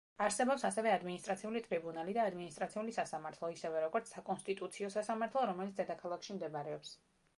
არსებობს 0.25 0.63
ასევე 0.69 0.91
ადმინისტრაციული 0.93 1.61
ტრიბუნალი 1.67 2.15
და 2.19 2.23
ადმინისტრაციული 2.29 2.95
სასამართლო, 2.97 3.49
ისევე, 3.57 3.83
როგორც 3.85 4.15
საკონსტიტუციო 4.15 4.91
სასამართლო, 4.97 5.45
რომელიც 5.51 5.79
დედაქალაქში 5.83 6.41
მდებარეობს. 6.41 6.97